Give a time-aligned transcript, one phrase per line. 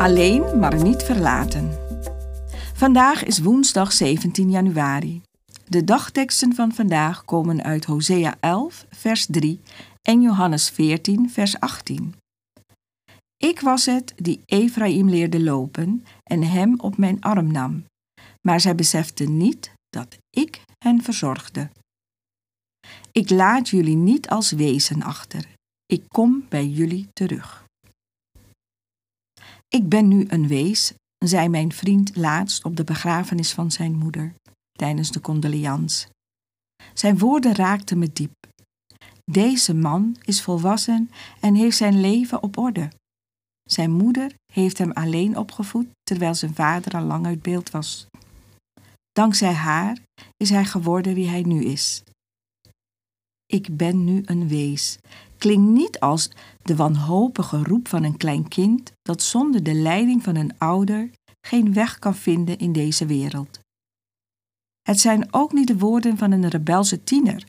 [0.00, 1.70] Alleen, maar niet verlaten.
[2.74, 5.22] Vandaag is woensdag 17 januari.
[5.68, 9.60] De dagteksten van vandaag komen uit Hosea 11, vers 3
[10.02, 12.14] en Johannes 14, vers 18.
[13.36, 17.84] Ik was het die Ephraim leerde lopen en hem op mijn arm nam,
[18.42, 21.68] maar zij beseften niet dat ik hen verzorgde.
[23.12, 25.46] Ik laat jullie niet als wezen achter.
[25.86, 27.68] Ik kom bij jullie terug.
[29.70, 34.34] Ik ben nu een wees, zei mijn vriend laatst op de begrafenis van zijn moeder,
[34.72, 36.06] tijdens de condoleans.
[36.94, 38.32] Zijn woorden raakten me diep.
[39.24, 42.88] Deze man is volwassen en heeft zijn leven op orde.
[43.62, 48.06] Zijn moeder heeft hem alleen opgevoed terwijl zijn vader al lang uit beeld was.
[49.12, 49.98] Dankzij haar
[50.36, 52.02] is hij geworden wie hij nu is.
[53.46, 54.98] Ik ben nu een wees
[55.40, 56.30] klinkt niet als
[56.62, 61.10] de wanhopige roep van een klein kind dat zonder de leiding van een ouder
[61.40, 63.58] geen weg kan vinden in deze wereld.
[64.82, 67.44] Het zijn ook niet de woorden van een rebelse tiener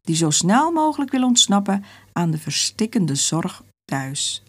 [0.00, 4.42] die zo snel mogelijk wil ontsnappen aan de verstikkende zorg thuis.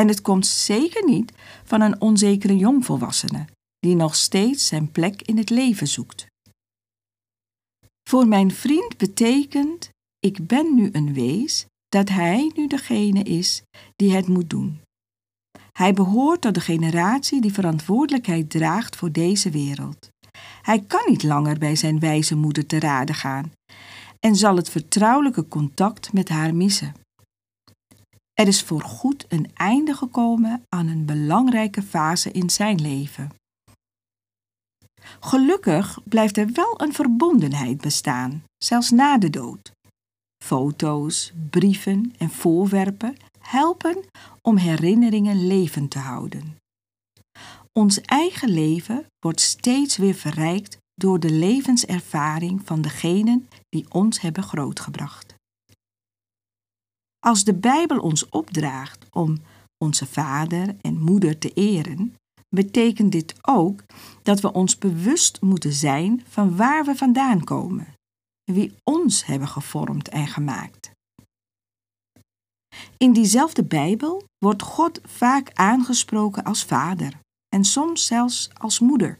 [0.00, 1.32] En het komt zeker niet
[1.64, 3.44] van een onzekere jongvolwassene
[3.78, 6.26] die nog steeds zijn plek in het leven zoekt.
[8.08, 9.90] Voor mijn vriend betekent
[10.26, 13.62] ik ben nu een wees, dat hij nu degene is
[13.96, 14.80] die het moet doen.
[15.72, 20.08] Hij behoort tot de generatie die verantwoordelijkheid draagt voor deze wereld.
[20.62, 23.52] Hij kan niet langer bij zijn wijze moeder te raden gaan
[24.18, 26.94] en zal het vertrouwelijke contact met haar missen.
[28.32, 33.30] Er is voorgoed een einde gekomen aan een belangrijke fase in zijn leven.
[35.20, 39.72] Gelukkig blijft er wel een verbondenheid bestaan, zelfs na de dood.
[40.42, 44.04] Foto's, brieven en voorwerpen helpen
[44.40, 46.56] om herinneringen levend te houden.
[47.72, 54.42] Ons eigen leven wordt steeds weer verrijkt door de levenservaring van degenen die ons hebben
[54.42, 55.34] grootgebracht.
[57.18, 59.36] Als de Bijbel ons opdraagt om
[59.84, 62.14] onze vader en moeder te eren,
[62.48, 63.82] betekent dit ook
[64.22, 67.86] dat we ons bewust moeten zijn van waar we vandaan komen
[68.52, 70.90] wie ons hebben gevormd en gemaakt.
[72.96, 77.18] In diezelfde Bijbel wordt God vaak aangesproken als vader
[77.48, 79.18] en soms zelfs als moeder.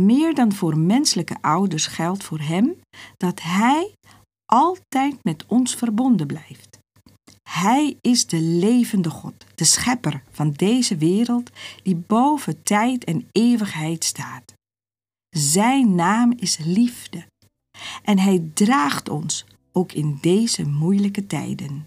[0.00, 2.80] Meer dan voor menselijke ouders geldt voor Hem
[3.16, 3.94] dat Hij
[4.52, 6.78] altijd met ons verbonden blijft.
[7.48, 11.50] Hij is de levende God, de schepper van deze wereld
[11.82, 14.54] die boven tijd en eeuwigheid staat.
[15.36, 17.26] Zijn naam is liefde
[18.02, 21.86] en Hij draagt ons ook in deze moeilijke tijden.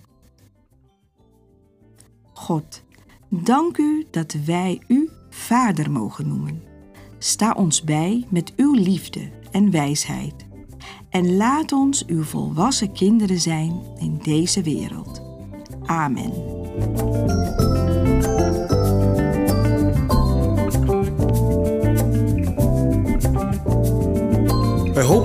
[2.34, 2.84] God,
[3.30, 6.64] dank u dat wij u Vader mogen noemen.
[7.18, 10.46] Sta ons bij met uw liefde en wijsheid.
[11.10, 15.22] En laat ons uw volwassen kinderen zijn in deze wereld.
[15.86, 16.32] Amen.